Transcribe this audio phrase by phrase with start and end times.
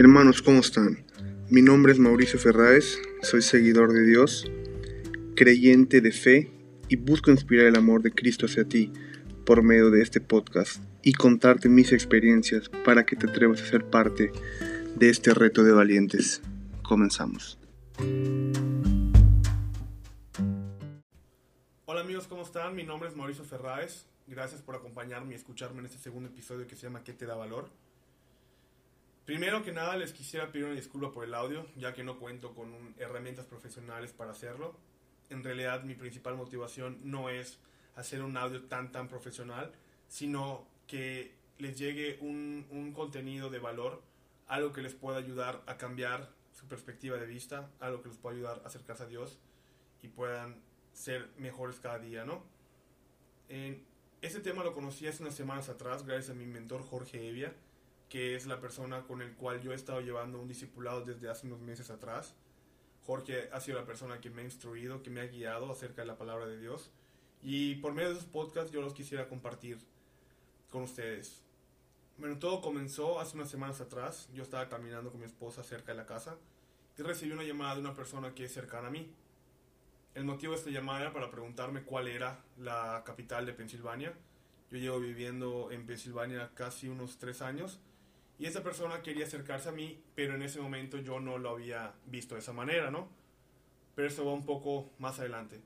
[0.00, 1.04] Hermanos, ¿cómo están?
[1.50, 4.50] Mi nombre es Mauricio Ferráez, soy seguidor de Dios,
[5.36, 6.50] creyente de fe
[6.88, 8.90] y busco inspirar el amor de Cristo hacia ti
[9.44, 13.90] por medio de este podcast y contarte mis experiencias para que te atrevas a ser
[13.90, 14.32] parte
[14.96, 16.40] de este reto de valientes.
[16.82, 17.58] Comenzamos.
[21.84, 22.74] Hola amigos, ¿cómo están?
[22.74, 24.06] Mi nombre es Mauricio Ferráez.
[24.26, 27.34] Gracias por acompañarme y escucharme en este segundo episodio que se llama ¿Qué te da
[27.34, 27.68] valor?
[29.30, 32.52] Primero que nada les quisiera pedir una disculpa por el audio, ya que no cuento
[32.52, 34.76] con herramientas profesionales para hacerlo.
[35.28, 37.60] En realidad mi principal motivación no es
[37.94, 39.70] hacer un audio tan tan profesional,
[40.08, 44.02] sino que les llegue un, un contenido de valor,
[44.48, 48.34] algo que les pueda ayudar a cambiar su perspectiva de vista, algo que les pueda
[48.34, 49.38] ayudar a acercarse a Dios
[50.02, 50.60] y puedan
[50.92, 52.42] ser mejores cada día, ¿no?
[53.48, 53.86] En
[54.22, 57.54] este tema lo conocí hace unas semanas atrás gracias a mi mentor Jorge Evia
[58.10, 61.46] que es la persona con el cual yo he estado llevando un discipulado desde hace
[61.46, 62.34] unos meses atrás.
[63.06, 66.08] Jorge ha sido la persona que me ha instruido, que me ha guiado acerca de
[66.08, 66.90] la palabra de Dios.
[67.40, 69.78] Y por medio de esos podcasts yo los quisiera compartir
[70.70, 71.44] con ustedes.
[72.18, 74.28] Bueno, todo comenzó hace unas semanas atrás.
[74.34, 76.36] Yo estaba caminando con mi esposa cerca de la casa
[76.98, 79.14] y recibí una llamada de una persona que es cercana a mí.
[80.16, 84.12] El motivo de esta llamada era para preguntarme cuál era la capital de Pensilvania.
[84.68, 87.78] Yo llevo viviendo en Pensilvania casi unos tres años
[88.40, 91.92] y esa persona quería acercarse a mí, pero en ese momento yo no lo había
[92.06, 93.06] visto de esa manera, ¿no?
[93.94, 95.60] Pero eso va un poco más adelante.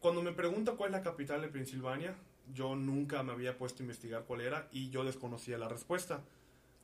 [0.00, 2.16] cuando me pregunta cuál es la capital de Pensilvania,
[2.54, 6.24] yo nunca me había puesto a investigar cuál era y yo desconocía la respuesta.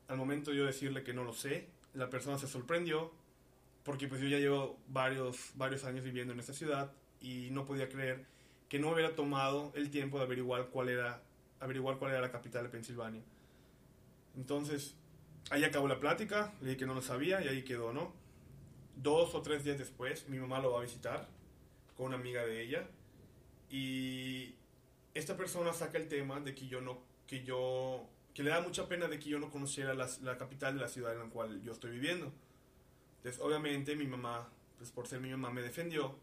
[0.09, 3.13] Al momento de yo decirle que no lo sé, la persona se sorprendió
[3.83, 7.89] porque pues yo ya llevo varios, varios años viviendo en esta ciudad y no podía
[7.89, 8.27] creer
[8.69, 11.23] que no hubiera tomado el tiempo de averiguar cuál era,
[11.61, 13.23] averiguar cuál era la capital de Pensilvania.
[14.37, 14.95] Entonces,
[15.51, 18.13] ahí acabó la plática, le dije que no lo sabía y ahí quedó, ¿no?
[18.97, 21.29] Dos o tres días después, mi mamá lo va a visitar
[21.97, 22.87] con una amiga de ella
[23.71, 24.55] y
[25.15, 28.89] esta persona saca el tema de que yo no, que yo, que le da mucha
[28.89, 31.63] pena de que yo no conociera la, la capital de la ciudad en la cual
[31.63, 32.33] yo estoy viviendo.
[33.19, 36.17] Entonces, obviamente, mi mamá, pues por ser mi mamá, me defendió.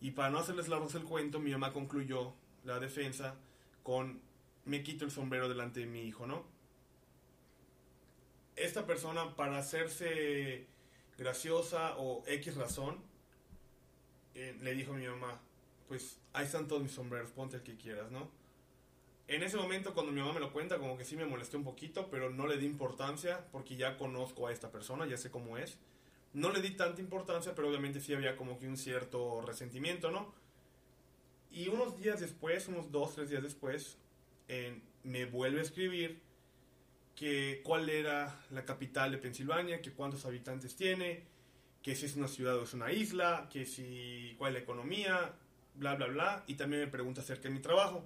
[0.00, 3.36] Y para no hacerles la rosa el cuento, mi mamá concluyó la defensa
[3.82, 4.20] con
[4.64, 6.44] me quito el sombrero delante de mi hijo, ¿no?
[8.64, 10.66] Esta persona para hacerse
[11.18, 12.98] graciosa o X razón,
[14.34, 15.40] eh, le dijo a mi mamá,
[15.88, 18.30] pues ahí están todos mis sombreros, ponte el que quieras, ¿no?
[19.28, 21.64] En ese momento cuando mi mamá me lo cuenta, como que sí me molesté un
[21.64, 25.58] poquito, pero no le di importancia porque ya conozco a esta persona, ya sé cómo
[25.58, 25.78] es.
[26.32, 30.34] No le di tanta importancia, pero obviamente sí había como que un cierto resentimiento, ¿no?
[31.50, 33.98] Y unos días después, unos dos, tres días después,
[35.02, 36.20] me vuelve a escribir
[37.14, 41.24] que cuál era la capital de Pensilvania, que cuántos habitantes tiene,
[41.82, 45.34] que si es una ciudad o es una isla, que si cuál es la economía,
[45.74, 48.04] bla bla bla, y también me pregunta acerca de mi trabajo.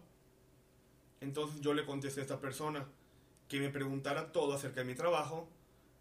[1.20, 2.86] Entonces yo le contesté a esta persona
[3.48, 5.48] que me preguntara todo acerca de mi trabajo,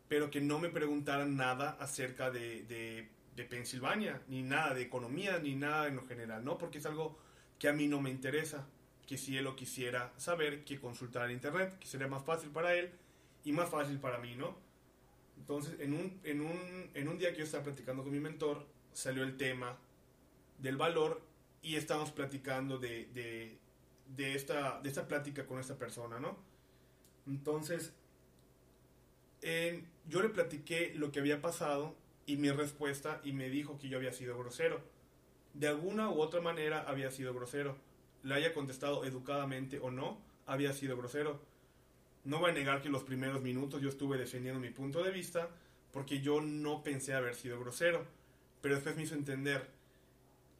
[0.08, 5.40] pero que no me preguntara nada acerca de, de, de Pensilvania, ni nada de economía,
[5.40, 6.58] ni nada en lo general, ¿no?
[6.58, 7.18] Porque es algo
[7.60, 8.68] que a mí no me interesa
[9.08, 12.76] que si él lo quisiera saber, que consultar en internet, que sería más fácil para
[12.76, 12.92] él
[13.44, 14.58] y más fácil para mí, ¿no?
[15.38, 18.66] Entonces, en un, en un, en un día que yo estaba platicando con mi mentor,
[18.94, 19.78] salió el tema
[20.60, 21.22] del valor
[21.62, 23.58] y estábamos platicando de, de,
[24.16, 26.38] de, esta, de esta plática con esta persona, ¿no?
[27.28, 27.94] Entonces,
[30.08, 31.96] yo le platiqué lo que había pasado
[32.26, 34.82] y mi respuesta y me dijo que yo había sido grosero.
[35.54, 37.78] De alguna u otra manera había sido grosero
[38.26, 41.40] le haya contestado educadamente o no, había sido grosero.
[42.24, 45.12] No voy a negar que en los primeros minutos yo estuve defendiendo mi punto de
[45.12, 45.48] vista
[45.94, 48.04] porque yo no pensé haber sido grosero,
[48.62, 49.70] pero después me hizo entender,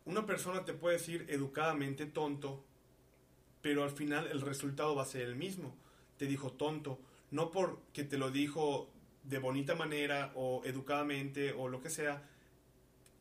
[0.06, 2.64] una persona te puede decir educadamente tonto,
[3.64, 5.76] pero al final el resultado va a ser el mismo.
[6.18, 7.00] Te dijo tonto,
[7.32, 8.92] no porque te lo dijo
[9.24, 12.22] de bonita manera o educadamente o lo que sea,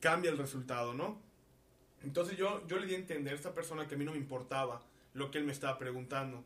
[0.01, 1.24] cambia el resultado, ¿no?
[2.05, 4.19] Entonces yo, yo le di a entender a esta persona que a mí no me
[4.19, 4.83] importaba
[5.15, 6.45] lo que él me estaba preguntando.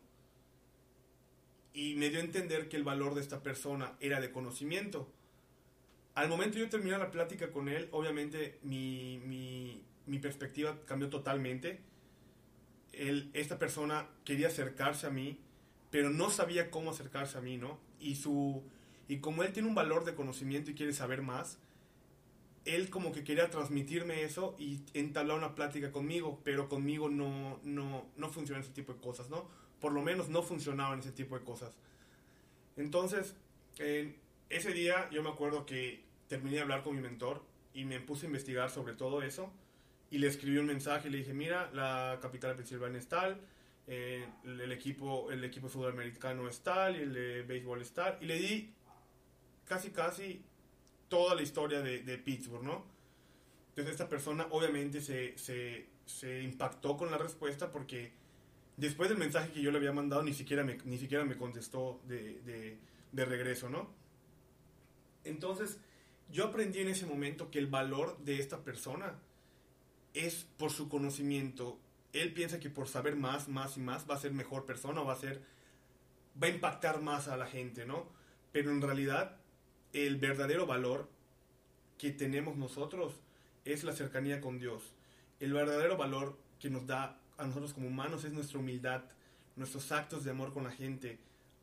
[1.73, 5.07] Y me dio a entender que el valor de esta persona era de conocimiento.
[6.15, 11.09] Al momento de yo terminar la plática con él, obviamente mi, mi, mi perspectiva cambió
[11.09, 11.79] totalmente.
[12.93, 15.39] Él, esta persona quería acercarse a mí,
[15.91, 17.79] pero no sabía cómo acercarse a mí, ¿no?
[17.99, 18.63] Y, su,
[19.07, 21.59] y como él tiene un valor de conocimiento y quiere saber más,
[22.75, 28.05] él como que quería transmitirme eso y entablar una plática conmigo, pero conmigo no, no,
[28.17, 29.47] no funcionan ese tipo de cosas, ¿no?
[29.79, 31.75] Por lo menos no funcionaban ese tipo de cosas.
[32.77, 33.35] Entonces,
[34.49, 37.43] ese día yo me acuerdo que terminé de hablar con mi mentor
[37.73, 39.51] y me puse a investigar sobre todo eso
[40.11, 43.39] y le escribí un mensaje y le dije, mira, la capital de Pensilvania es tal,
[43.87, 48.17] eh, el, equipo, el equipo sudamericano es tal y el de béisbol es tal.
[48.21, 48.73] Y le di
[49.65, 50.43] casi, casi
[51.09, 52.85] toda la historia de, de Pittsburgh, ¿no?
[53.69, 58.11] Entonces esta persona obviamente se, se, se, impactó con la respuesta porque
[58.77, 62.01] después del mensaje que yo le había mandado ni siquiera me, ni siquiera me contestó
[62.05, 62.77] de, de,
[63.11, 63.89] de regreso, ¿no?
[65.23, 65.79] Entonces
[66.31, 69.19] yo aprendí en ese momento que el valor de esta persona
[70.13, 71.79] es por su conocimiento.
[72.13, 75.13] Él piensa que por saber más, más y más va a ser mejor persona, va
[75.13, 75.41] a ser
[76.41, 78.07] va a impactar más a la gente, ¿no?
[78.51, 79.38] Pero en realidad
[79.93, 81.09] el verdadero valor
[81.97, 83.13] que tenemos nosotros
[83.65, 84.93] es la cercanía con Dios.
[85.39, 89.03] El verdadero valor que nos da a nosotros como humanos es nuestra humildad,
[89.55, 91.19] nuestros actos de amor con la gente,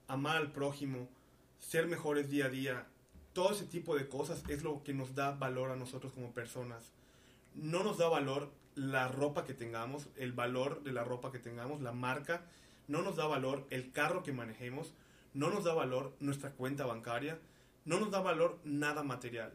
[0.09, 1.09] amar al prójimo,
[1.59, 2.87] ser mejores día a día.
[3.33, 6.93] Todo ese tipo de cosas es lo que nos da valor a nosotros como personas
[7.57, 11.81] no nos da valor la ropa que tengamos, el valor de la ropa que tengamos,
[11.81, 12.43] la marca,
[12.87, 14.93] no nos da valor el carro que manejemos,
[15.33, 17.39] no nos da valor nuestra cuenta bancaria,
[17.87, 19.55] no nos da valor nada material.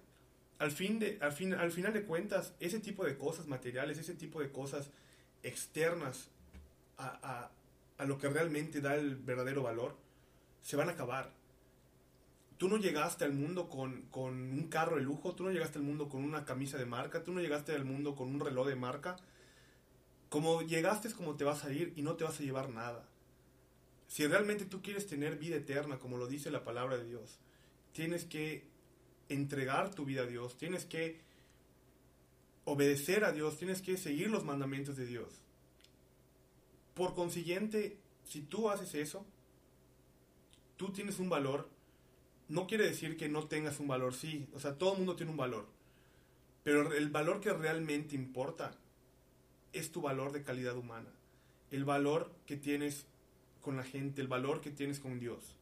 [0.58, 4.16] Al, fin de, al, fin, al final de cuentas, ese tipo de cosas materiales, ese
[4.16, 4.90] tipo de cosas
[5.44, 6.30] externas
[6.98, 7.52] a,
[7.98, 9.96] a lo que realmente da el verdadero valor,
[10.62, 11.32] se van a acabar
[12.62, 15.84] tú no llegaste al mundo con, con, un carro de lujo, tú no llegaste al
[15.84, 18.76] mundo con una camisa de marca, tú no llegaste al mundo con un reloj de
[18.76, 19.16] marca.
[20.30, 23.10] Como llegaste es como te vas a ir y no te vas a llevar nada.
[24.08, 27.40] Si realmente tú quieres tener vida eterna, como lo dice la palabra de Dios,
[27.94, 28.64] tienes que
[29.30, 31.20] entregar tu vida a Dios, tienes que
[32.66, 35.30] obedecer a Dios, tienes que seguir los mandamientos de Dios.
[36.94, 39.26] Por consiguiente, si tú haces eso,
[40.78, 41.70] tú tienes un valor
[42.52, 45.32] no quiere decir que no tengas un valor, sí, o sea, todo el mundo tiene
[45.32, 45.66] un valor,
[46.64, 48.78] pero el valor que realmente importa
[49.72, 51.10] es tu valor de calidad humana,
[51.72, 53.06] el valor que tienes
[53.62, 55.56] con la gente, el valor que tienes con Dios.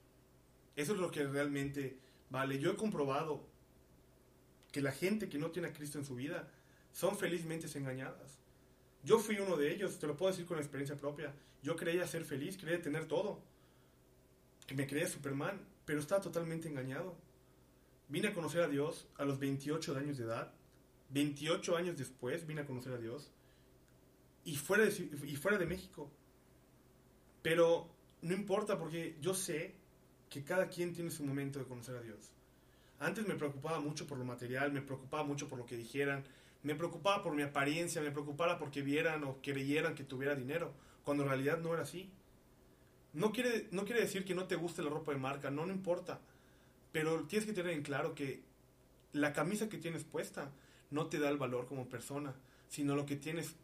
[0.76, 1.96] Eso es lo que realmente
[2.30, 2.60] vale.
[2.60, 3.48] Yo he comprobado
[4.72, 6.52] que la gente que no tiene a Cristo en su vida
[6.92, 8.40] son felizmente engañadas.
[9.04, 11.34] Yo fui uno de ellos, te lo puedo decir con experiencia propia.
[11.64, 13.42] Yo creía ser feliz, creía tener todo.
[14.76, 15.60] Me creía Superman
[15.90, 17.18] pero estaba totalmente engañado.
[18.10, 20.54] Vine a conocer a Dios a los 28 años de edad.
[21.10, 23.32] 28 años después vine a conocer a Dios.
[24.44, 26.12] Y fuera de, y fuera de México.
[27.42, 27.90] Pero
[28.22, 29.78] no importa porque yo sé
[30.30, 32.32] que cada quien tiene su momento de conocer a Dios.
[33.00, 36.24] Antes me preocupaba mucho por lo material, me preocupaba mucho por lo que dijeran,
[36.64, 40.74] me preocupaba por mi apariencia, me preocupaba porque vieran o creyeran que tuviera dinero,
[41.04, 42.10] cuando en realidad no era así.
[43.14, 45.74] No quiere, no quiere decir que no te guste la ropa de marca, no, no
[45.74, 46.20] importa.
[46.92, 48.42] Pero tienes que tener en claro que
[49.14, 50.52] la camisa que tienes puesta
[50.92, 52.36] no te da el valor como persona,
[52.68, 53.56] sino lo que tienes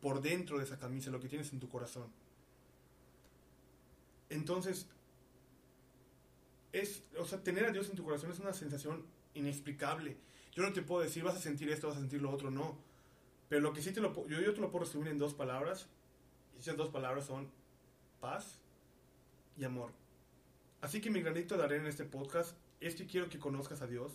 [0.00, 2.08] por dentro de esa camisa, lo que tienes en tu corazón.
[4.30, 4.86] Entonces,
[6.72, 10.16] es, o sea, tener a Dios en tu corazón es una sensación inexplicable.
[10.52, 12.78] Yo no te puedo decir, vas a sentir esto, vas a sentir lo otro, no.
[13.48, 15.88] Pero lo que sí te lo yo, yo te lo puedo resumir en dos palabras.
[16.56, 17.50] Y esas dos palabras son
[18.20, 18.58] paz
[19.56, 19.92] y amor.
[20.80, 23.86] Así que mi granito de arena en este podcast es que quiero que conozcas a
[23.86, 24.12] Dios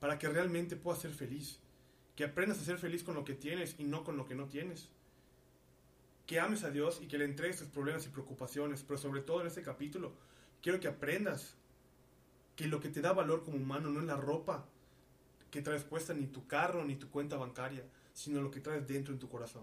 [0.00, 1.58] para que realmente puedas ser feliz.
[2.16, 4.46] Que aprendas a ser feliz con lo que tienes y no con lo que no
[4.46, 4.88] tienes.
[6.26, 8.82] Que ames a Dios y que le entregues tus problemas y preocupaciones.
[8.82, 10.12] Pero sobre todo en este capítulo,
[10.62, 11.57] quiero que aprendas
[12.58, 14.66] que lo que te da valor como humano no es la ropa
[15.52, 17.84] que traes puesta, ni tu carro, ni tu cuenta bancaria,
[18.14, 19.62] sino lo que traes dentro en tu corazón.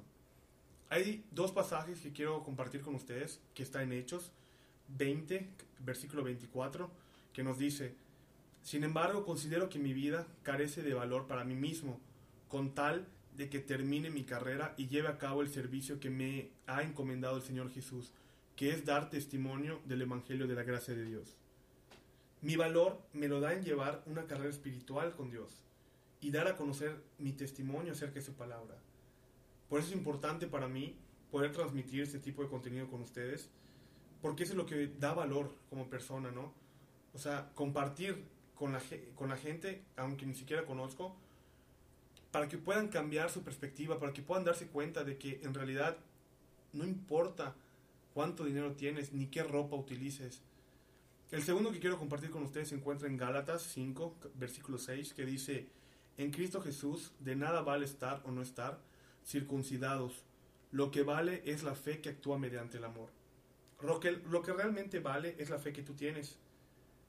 [0.90, 4.32] Hay dos pasajes que quiero compartir con ustedes que están en Hechos
[4.98, 5.46] 20,
[5.80, 6.90] versículo 24,
[7.34, 7.94] que nos dice,
[8.64, 12.00] sin embargo considero que mi vida carece de valor para mí mismo,
[12.48, 16.48] con tal de que termine mi carrera y lleve a cabo el servicio que me
[16.66, 18.14] ha encomendado el Señor Jesús,
[18.56, 21.36] que es dar testimonio del Evangelio de la gracia de Dios.
[22.42, 25.64] Mi valor me lo da en llevar una carrera espiritual con Dios
[26.22, 28.76] y dar a conocer mi testimonio acerca de su palabra.
[29.70, 30.96] Por eso es importante para mí
[31.32, 33.50] poder transmitir este tipo de contenido con ustedes
[34.26, 36.52] porque eso es lo que da valor como persona, ¿no?
[37.14, 38.26] O sea, compartir
[38.56, 38.82] con la,
[39.14, 41.16] con la gente, aunque ni siquiera conozco,
[42.32, 45.98] para que puedan cambiar su perspectiva, para que puedan darse cuenta de que en realidad
[46.74, 47.56] no importa
[48.16, 50.42] cuánto dinero tienes ni qué ropa utilices.
[51.32, 55.26] El segundo que quiero compartir con ustedes se encuentra en Gálatas 5, versículo 6, que
[55.26, 55.68] dice,
[56.18, 58.80] en Cristo Jesús de nada vale estar o no estar
[59.26, 60.24] circuncidados,
[60.72, 63.10] lo que vale es la fe que actúa mediante el amor.
[63.82, 66.38] Lo que, lo que realmente vale es la fe que tú tienes.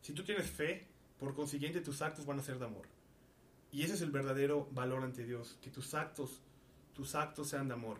[0.02, 0.86] Si tú tienes fe
[1.18, 2.86] Por consiguiente, tus actos van a ser de amor.
[3.72, 6.42] Y ese es el verdadero valor ante Dios, que tus actos,
[6.94, 7.98] tus actos sean de amor.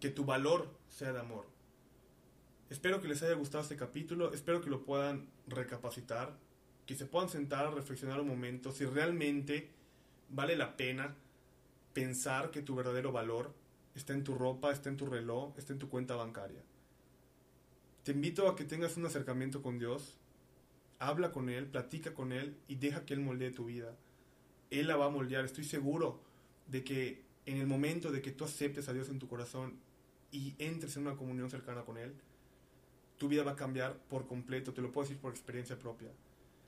[0.00, 1.46] Que tu valor sea de amor.
[2.74, 6.36] Espero que les haya gustado este capítulo, espero que lo puedan recapacitar,
[6.86, 9.70] que se puedan sentar a reflexionar un momento si realmente
[10.28, 11.14] vale la pena
[11.92, 13.54] pensar que tu verdadero valor
[13.94, 16.64] está en tu ropa, está en tu reloj, está en tu cuenta bancaria.
[18.02, 20.18] Te invito a que tengas un acercamiento con Dios,
[20.98, 23.94] habla con Él, platica con Él y deja que Él moldee tu vida.
[24.70, 26.24] Él la va a moldear, estoy seguro
[26.66, 29.78] de que en el momento de que tú aceptes a Dios en tu corazón
[30.32, 32.16] y entres en una comunión cercana con Él,
[33.18, 36.08] tu vida va a cambiar por completo, te lo puedo decir por experiencia propia.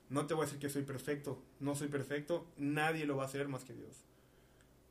[0.09, 3.27] No te voy a decir que soy perfecto, no soy perfecto, nadie lo va a
[3.27, 4.03] hacer más que Dios.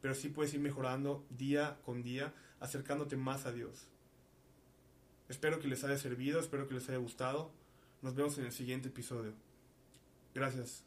[0.02, 3.88] Pero sí puedes ir mejorando día con día, acercándote más a Dios.
[5.28, 7.50] Espero que les haya servido, espero que les haya gustado.
[8.02, 9.32] Nos vemos en el siguiente episodio.
[10.34, 10.85] Gracias.